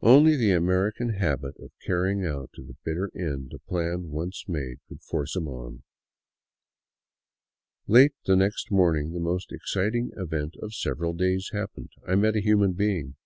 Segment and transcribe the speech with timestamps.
[0.00, 4.78] Only the American habit of carrying out to the bitter end a plan once made
[4.88, 5.82] could force him on.
[7.86, 12.36] Late the next morning the most exciting event of several days hap pened,— I met
[12.36, 13.16] a human being.